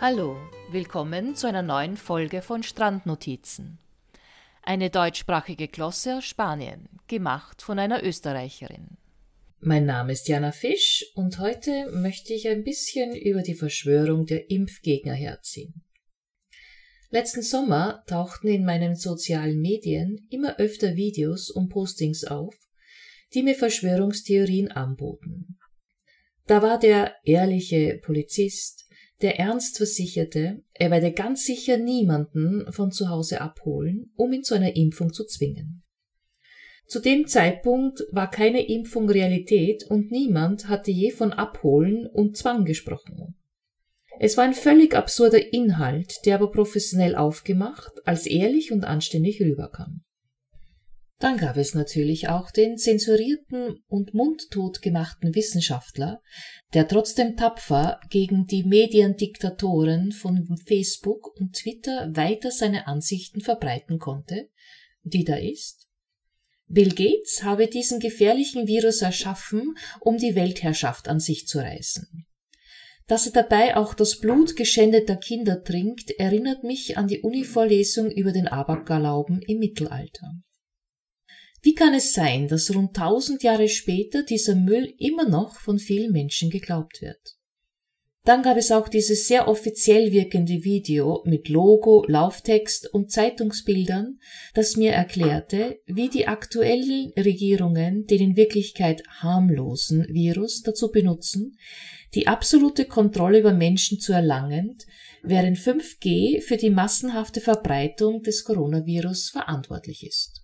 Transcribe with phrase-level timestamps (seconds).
[0.00, 0.36] Hallo,
[0.70, 3.80] willkommen zu einer neuen Folge von Strandnotizen.
[4.62, 8.96] Eine deutschsprachige Glosse aus Spanien, gemacht von einer Österreicherin.
[9.58, 14.48] Mein Name ist Jana Fisch und heute möchte ich ein bisschen über die Verschwörung der
[14.52, 15.82] Impfgegner herziehen.
[17.10, 22.54] Letzten Sommer tauchten in meinen sozialen Medien immer öfter Videos und Postings auf,
[23.34, 25.58] die mir Verschwörungstheorien anboten.
[26.46, 28.87] Da war der ehrliche Polizist,
[29.22, 34.54] der Ernst versicherte, er werde ganz sicher niemanden von zu Hause abholen, um ihn zu
[34.54, 35.82] einer Impfung zu zwingen.
[36.86, 42.64] Zu dem Zeitpunkt war keine Impfung Realität und niemand hatte je von Abholen und Zwang
[42.64, 43.34] gesprochen.
[44.20, 50.02] Es war ein völlig absurder Inhalt, der aber professionell aufgemacht, als ehrlich und anständig rüberkam.
[51.20, 56.22] Dann gab es natürlich auch den zensurierten und mundtot gemachten Wissenschaftler,
[56.74, 64.48] der trotzdem tapfer gegen die Mediendiktatoren von Facebook und Twitter weiter seine Ansichten verbreiten konnte,
[65.02, 65.88] die da ist.
[66.68, 72.26] Bill Gates habe diesen gefährlichen Virus erschaffen, um die Weltherrschaft an sich zu reißen.
[73.08, 78.32] Dass er dabei auch das Blut geschändeter Kinder trinkt, erinnert mich an die Uni-Vorlesung über
[78.32, 80.34] den Aberglauben im Mittelalter.
[81.60, 86.12] Wie kann es sein, dass rund tausend Jahre später dieser Müll immer noch von vielen
[86.12, 87.38] Menschen geglaubt wird?
[88.28, 94.18] Dann gab es auch dieses sehr offiziell wirkende Video mit Logo, Lauftext und Zeitungsbildern,
[94.52, 101.56] das mir erklärte, wie die aktuellen Regierungen den in Wirklichkeit harmlosen Virus dazu benutzen,
[102.14, 104.76] die absolute Kontrolle über Menschen zu erlangen,
[105.22, 110.37] während 5G für die massenhafte Verbreitung des Coronavirus verantwortlich ist.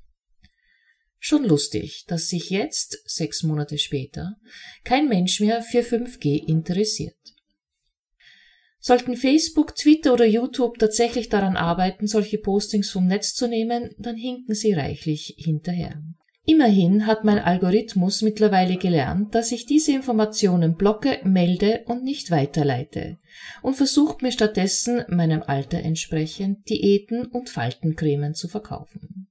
[1.27, 4.37] Schon lustig, dass sich jetzt, sechs Monate später,
[4.85, 7.17] kein Mensch mehr für 5G interessiert.
[8.79, 14.17] Sollten Facebook, Twitter oder YouTube tatsächlich daran arbeiten, solche Postings vom Netz zu nehmen, dann
[14.17, 16.03] hinken sie reichlich hinterher.
[16.45, 23.17] Immerhin hat mein Algorithmus mittlerweile gelernt, dass ich diese Informationen blocke, melde und nicht weiterleite
[23.63, 29.31] und versucht mir stattdessen meinem Alter entsprechend Diäten und Faltencremen zu verkaufen.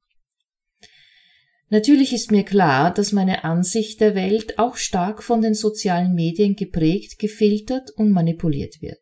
[1.73, 6.55] Natürlich ist mir klar, dass meine Ansicht der Welt auch stark von den sozialen Medien
[6.55, 9.01] geprägt, gefiltert und manipuliert wird.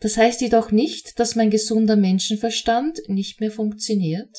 [0.00, 4.34] Das heißt jedoch nicht, dass mein gesunder Menschenverstand nicht mehr funktioniert,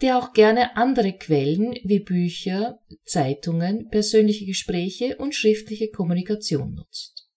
[0.00, 7.28] der auch gerne andere Quellen wie Bücher, Zeitungen, persönliche Gespräche und schriftliche Kommunikation nutzt.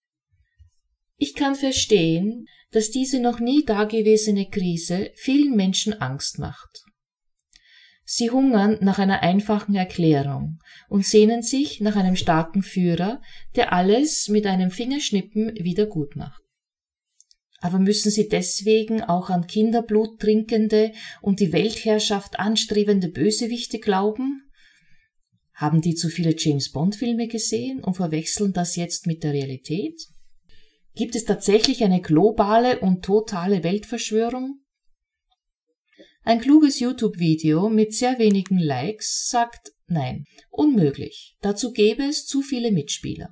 [1.18, 6.86] Ich kann verstehen, dass diese noch nie dagewesene Krise vielen Menschen Angst macht
[8.08, 13.20] Sie hungern nach einer einfachen Erklärung und sehnen sich nach einem starken Führer,
[13.56, 16.44] der alles mit einem Fingerschnippen wieder gut macht.
[17.62, 20.92] Aber müssen sie deswegen auch an Kinderblut trinkende
[21.24, 24.52] und die Weltherrschaft anstrebende Bösewichte glauben?
[25.56, 30.00] Haben die zu viele James Bond Filme gesehen und verwechseln das jetzt mit der Realität?
[30.94, 34.60] Gibt es tatsächlich eine globale und totale Weltverschwörung?
[36.28, 41.38] Ein kluges YouTube-Video mit sehr wenigen Likes sagt nein, unmöglich.
[41.42, 43.30] Dazu gäbe es zu viele Mitspieler.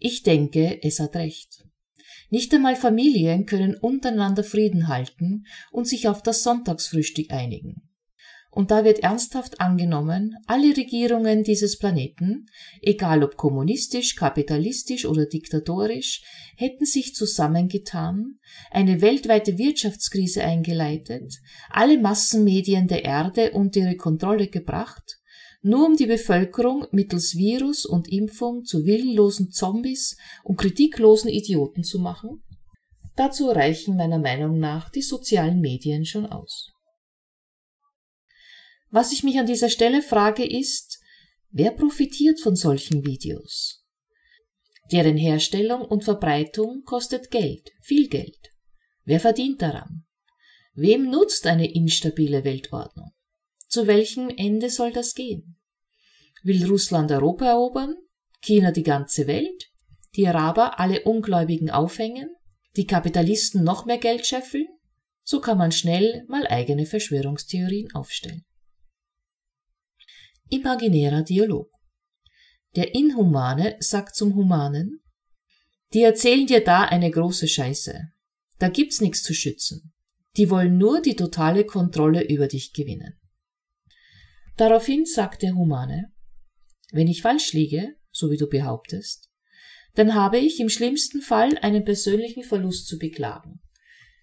[0.00, 1.64] Ich denke, es hat recht.
[2.30, 7.83] Nicht einmal Familien können untereinander Frieden halten und sich auf das Sonntagsfrühstück einigen.
[8.54, 12.46] Und da wird ernsthaft angenommen, alle Regierungen dieses Planeten,
[12.82, 16.22] egal ob kommunistisch, kapitalistisch oder diktatorisch,
[16.56, 18.38] hätten sich zusammengetan,
[18.70, 21.34] eine weltweite Wirtschaftskrise eingeleitet,
[21.68, 25.18] alle Massenmedien der Erde unter ihre Kontrolle gebracht,
[25.62, 31.98] nur um die Bevölkerung mittels Virus und Impfung zu willenlosen Zombies und kritiklosen Idioten zu
[31.98, 32.44] machen?
[33.16, 36.70] Dazu reichen meiner Meinung nach die sozialen Medien schon aus.
[38.94, 41.00] Was ich mich an dieser Stelle frage ist,
[41.50, 43.84] wer profitiert von solchen Videos?
[44.92, 48.52] Deren Herstellung und Verbreitung kostet Geld, viel Geld.
[49.04, 50.04] Wer verdient daran?
[50.74, 53.10] Wem nutzt eine instabile Weltordnung?
[53.66, 55.56] Zu welchem Ende soll das gehen?
[56.44, 57.96] Will Russland Europa erobern?
[58.42, 59.72] China die ganze Welt?
[60.14, 62.28] Die Araber alle Ungläubigen aufhängen?
[62.76, 64.68] Die Kapitalisten noch mehr Geld scheffeln?
[65.24, 68.44] So kann man schnell mal eigene Verschwörungstheorien aufstellen.
[70.54, 71.68] Imaginärer Dialog.
[72.76, 75.00] Der Inhumane sagt zum Humanen,
[75.92, 78.12] die erzählen dir da eine große Scheiße.
[78.58, 79.92] Da gibt's nichts zu schützen.
[80.36, 83.18] Die wollen nur die totale Kontrolle über dich gewinnen.
[84.56, 86.12] Daraufhin sagt der Humane,
[86.92, 89.30] wenn ich falsch liege, so wie du behauptest,
[89.94, 93.60] dann habe ich im schlimmsten Fall einen persönlichen Verlust zu beklagen,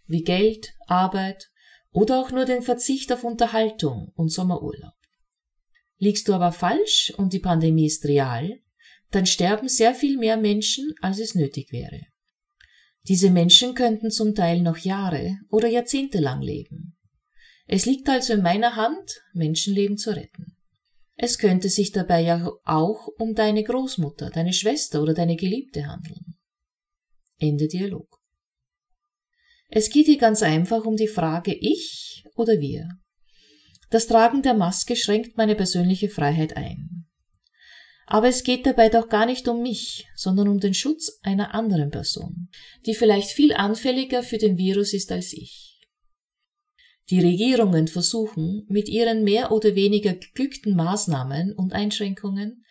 [0.05, 1.49] wie Geld, Arbeit
[1.91, 5.00] oder auch nur den Verzicht auf Unterhaltung und Sommerurlaub.
[6.01, 8.59] Liegst du aber falsch und die Pandemie ist real,
[9.11, 12.01] dann sterben sehr viel mehr Menschen, als es nötig wäre.
[13.07, 16.97] Diese Menschen könnten zum Teil noch Jahre oder Jahrzehnte lang leben.
[17.67, 20.57] Es liegt also in meiner Hand, Menschenleben zu retten.
[21.17, 26.35] Es könnte sich dabei ja auch um deine Großmutter, deine Schwester oder deine Geliebte handeln.
[27.37, 28.19] Ende Dialog.
[29.67, 32.89] Es geht hier ganz einfach um die Frage ich oder wir.
[33.91, 37.05] Das Tragen der Maske schränkt meine persönliche Freiheit ein.
[38.07, 41.91] Aber es geht dabei doch gar nicht um mich, sondern um den Schutz einer anderen
[41.91, 42.49] Person,
[42.85, 45.79] die vielleicht viel anfälliger für den Virus ist als ich.
[47.11, 52.63] Die Regierungen versuchen, mit ihren mehr oder weniger geglückten Maßnahmen und Einschränkungen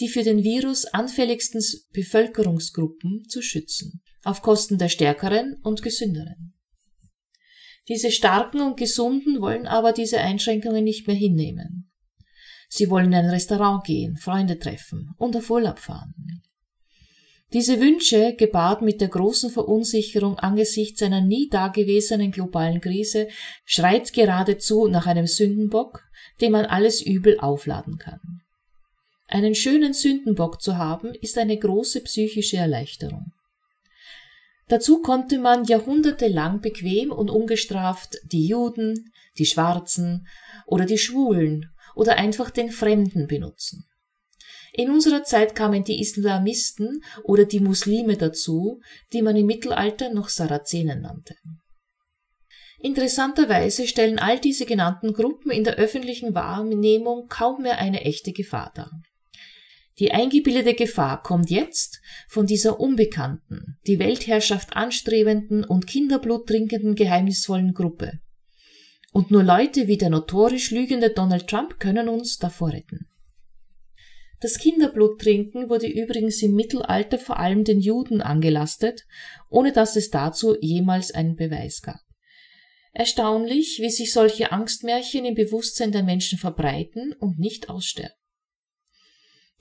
[0.00, 1.62] die für den Virus anfälligsten
[1.92, 6.53] Bevölkerungsgruppen zu schützen, auf Kosten der Stärkeren und Gesünderen.
[7.88, 11.90] Diese Starken und Gesunden wollen aber diese Einschränkungen nicht mehr hinnehmen.
[12.68, 16.42] Sie wollen in ein Restaurant gehen, Freunde treffen und auf Urlaub fahren.
[17.52, 23.28] Diese Wünsche, gepaart mit der großen Verunsicherung angesichts einer nie dagewesenen globalen Krise,
[23.64, 26.02] schreit geradezu nach einem Sündenbock,
[26.40, 28.40] dem man alles Übel aufladen kann.
[29.28, 33.32] Einen schönen Sündenbock zu haben, ist eine große psychische Erleichterung.
[34.68, 40.26] Dazu konnte man jahrhundertelang bequem und ungestraft die Juden, die Schwarzen
[40.66, 43.86] oder die Schwulen oder einfach den Fremden benutzen.
[44.72, 48.80] In unserer Zeit kamen die Islamisten oder die Muslime dazu,
[49.12, 51.36] die man im Mittelalter noch Sarazenen nannte.
[52.80, 58.72] Interessanterweise stellen all diese genannten Gruppen in der öffentlichen Wahrnehmung kaum mehr eine echte Gefahr
[58.74, 58.90] dar.
[59.98, 67.74] Die eingebildete Gefahr kommt jetzt von dieser unbekannten, die Weltherrschaft anstrebenden und Kinderblut trinkenden geheimnisvollen
[67.74, 68.18] Gruppe.
[69.12, 73.06] Und nur Leute wie der notorisch lügende Donald Trump können uns davor retten.
[74.40, 79.04] Das Kinderbluttrinken wurde übrigens im Mittelalter vor allem den Juden angelastet,
[79.48, 82.00] ohne dass es dazu jemals einen Beweis gab.
[82.92, 88.14] Erstaunlich, wie sich solche Angstmärchen im Bewusstsein der Menschen verbreiten und nicht aussterben.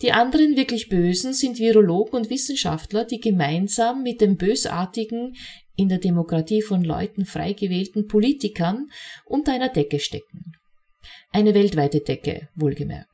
[0.01, 5.36] Die anderen wirklich Bösen sind Virologen und Wissenschaftler, die gemeinsam mit den bösartigen,
[5.75, 8.90] in der Demokratie von Leuten frei gewählten Politikern
[9.25, 10.54] unter einer Decke stecken.
[11.31, 13.10] Eine weltweite Decke, wohlgemerkt.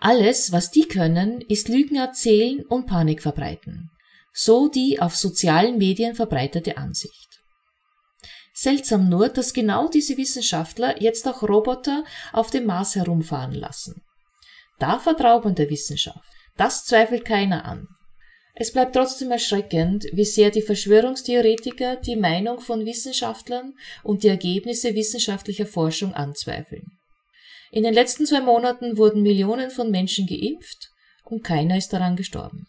[0.00, 3.90] Alles, was die können, ist Lügen erzählen und Panik verbreiten.
[4.34, 7.40] So die auf sozialen Medien verbreitete Ansicht.
[8.52, 14.02] Seltsam nur, dass genau diese Wissenschaftler jetzt auch Roboter auf dem Mars herumfahren lassen.
[14.78, 16.28] Da vertraut man der Wissenschaft.
[16.56, 17.86] Das zweifelt keiner an.
[18.56, 23.74] Es bleibt trotzdem erschreckend, wie sehr die Verschwörungstheoretiker die Meinung von Wissenschaftlern
[24.04, 26.86] und die Ergebnisse wissenschaftlicher Forschung anzweifeln.
[27.72, 30.90] In den letzten zwei Monaten wurden Millionen von Menschen geimpft
[31.24, 32.66] und keiner ist daran gestorben.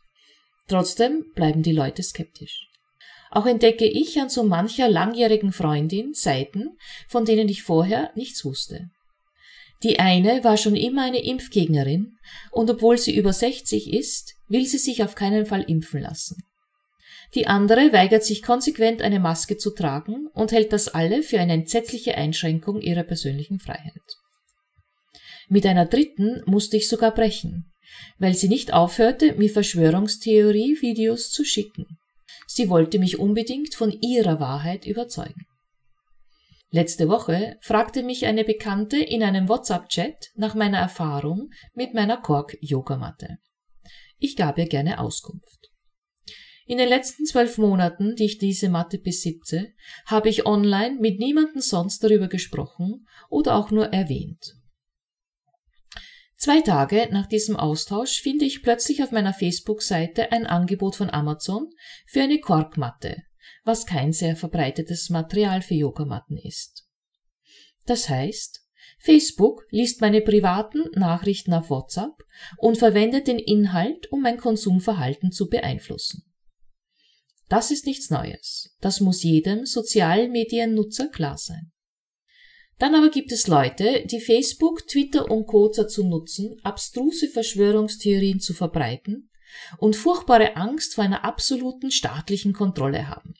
[0.68, 2.68] Trotzdem bleiben die Leute skeptisch.
[3.30, 8.90] Auch entdecke ich an so mancher langjährigen Freundin Seiten, von denen ich vorher nichts wusste.
[9.84, 12.18] Die eine war schon immer eine Impfgegnerin
[12.52, 16.38] und obwohl sie über 60 ist, will sie sich auf keinen Fall impfen lassen.
[17.34, 21.54] Die andere weigert sich konsequent eine Maske zu tragen und hält das alle für eine
[21.54, 24.02] entsetzliche Einschränkung ihrer persönlichen Freiheit.
[25.50, 27.72] Mit einer dritten musste ich sogar brechen,
[28.18, 31.86] weil sie nicht aufhörte, mir Verschwörungstheorie-Videos zu schicken.
[32.48, 35.45] Sie wollte mich unbedingt von ihrer Wahrheit überzeugen.
[36.72, 43.38] Letzte Woche fragte mich eine Bekannte in einem WhatsApp-Chat nach meiner Erfahrung mit meiner Kork-Yogamatte.
[44.18, 45.72] Ich gab ihr gerne Auskunft.
[46.68, 49.74] In den letzten zwölf Monaten, die ich diese Matte besitze,
[50.08, 54.56] habe ich online mit niemandem sonst darüber gesprochen oder auch nur erwähnt.
[56.38, 61.70] Zwei Tage nach diesem Austausch finde ich plötzlich auf meiner Facebook-Seite ein Angebot von Amazon
[62.08, 63.24] für eine Korkmatte,
[63.64, 66.88] was kein sehr verbreitetes Material für Yogamatten ist.
[67.86, 68.62] Das heißt,
[69.00, 72.14] Facebook liest meine privaten Nachrichten auf WhatsApp
[72.58, 76.24] und verwendet den Inhalt, um mein Konsumverhalten zu beeinflussen.
[77.48, 78.76] Das ist nichts Neues.
[78.82, 81.72] Das muss jedem sozialen Mediennutzer klar sein.
[82.80, 85.70] Dann aber gibt es Leute, die Facebook, Twitter und Co.
[85.70, 89.30] dazu nutzen, abstruse Verschwörungstheorien zu verbreiten
[89.78, 93.34] und furchtbare Angst vor einer absoluten staatlichen Kontrolle haben.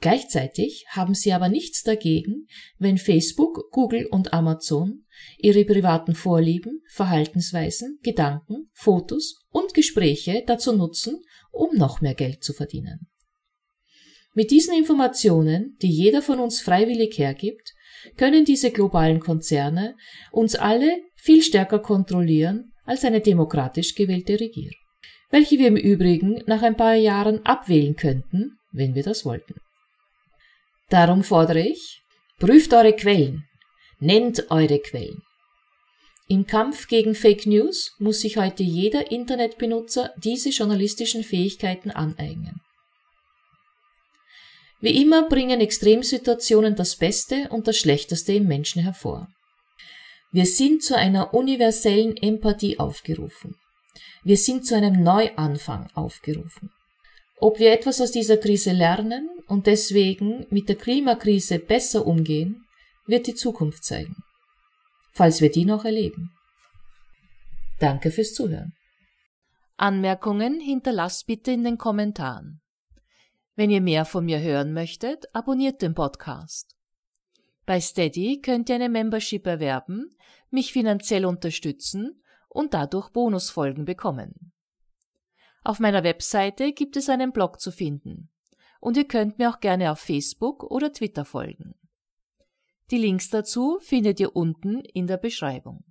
[0.00, 2.46] Gleichzeitig haben sie aber nichts dagegen,
[2.78, 5.04] wenn Facebook, Google und Amazon
[5.36, 12.54] ihre privaten Vorlieben, Verhaltensweisen, Gedanken, Fotos und Gespräche dazu nutzen, um noch mehr Geld zu
[12.54, 13.08] verdienen.
[14.32, 17.74] Mit diesen Informationen, die jeder von uns freiwillig hergibt,
[18.16, 19.96] können diese globalen Konzerne
[20.30, 24.79] uns alle viel stärker kontrollieren als eine demokratisch gewählte Regierung,
[25.30, 29.54] welche wir im Übrigen nach ein paar Jahren abwählen könnten, wenn wir das wollten.
[30.88, 32.02] Darum fordere ich,
[32.38, 33.44] prüft eure Quellen,
[34.00, 35.22] nennt eure Quellen.
[36.28, 42.60] Im Kampf gegen Fake News muss sich heute jeder Internetbenutzer diese journalistischen Fähigkeiten aneignen.
[44.80, 49.28] Wie immer bringen Extremsituationen das Beste und das Schlechteste im Menschen hervor.
[50.32, 53.56] Wir sind zu einer universellen Empathie aufgerufen.
[54.22, 56.70] Wir sind zu einem Neuanfang aufgerufen.
[57.38, 62.66] Ob wir etwas aus dieser Krise lernen und deswegen mit der Klimakrise besser umgehen,
[63.06, 64.16] wird die Zukunft zeigen.
[65.12, 66.32] Falls wir die noch erleben.
[67.78, 68.74] Danke fürs Zuhören.
[69.78, 72.60] Anmerkungen hinterlasst bitte in den Kommentaren.
[73.56, 76.76] Wenn ihr mehr von mir hören möchtet, abonniert den Podcast.
[77.64, 80.14] Bei Steady könnt ihr eine Membership erwerben,
[80.50, 82.19] mich finanziell unterstützen
[82.50, 84.52] und dadurch Bonusfolgen bekommen.
[85.62, 88.30] Auf meiner Webseite gibt es einen Blog zu finden.
[88.80, 91.74] Und ihr könnt mir auch gerne auf Facebook oder Twitter folgen.
[92.90, 95.84] Die Links dazu findet ihr unten in der Beschreibung.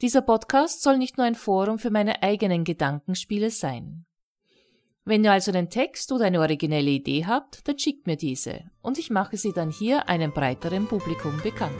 [0.00, 4.06] Dieser Podcast soll nicht nur ein Forum für meine eigenen Gedankenspiele sein.
[5.04, 8.98] Wenn ihr also einen Text oder eine originelle Idee habt, dann schickt mir diese und
[8.98, 11.74] ich mache sie dann hier einem breiteren Publikum bekannt.